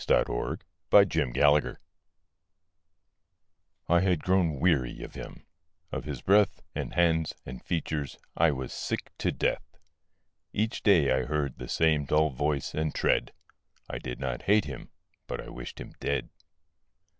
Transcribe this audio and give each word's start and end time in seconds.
THOU 0.07 0.57
SHALT 0.91 1.13
NOT 1.13 1.33
KILL 1.35 1.77
I 3.87 3.99
had 3.99 4.23
grown 4.23 4.59
weary 4.59 5.03
of 5.03 5.13
him; 5.13 5.45
of 5.91 6.05
his 6.05 6.23
breath 6.23 6.63
And 6.73 6.95
hands 6.95 7.35
and 7.45 7.63
features 7.63 8.17
I 8.35 8.49
was 8.49 8.73
sick 8.73 9.11
to 9.19 9.31
death. 9.31 9.77
Each 10.53 10.81
day 10.81 11.11
I 11.11 11.25
heard 11.25 11.59
the 11.59 11.67
same 11.67 12.05
dull 12.05 12.31
voice 12.31 12.73
and 12.73 12.95
tread; 12.95 13.31
I 13.91 13.99
did 13.99 14.19
not 14.19 14.41
hate 14.49 14.65
him: 14.65 14.89
but 15.27 15.39
I 15.39 15.49
wished 15.49 15.79
him 15.79 15.93
dead. 15.99 16.29